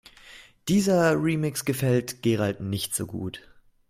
Dieser 0.67 1.13
Remix 1.21 1.63
gefällt 1.63 2.23
Gerald 2.23 2.59
nicht 2.59 2.95
so 2.95 3.05
gut. 3.05 3.47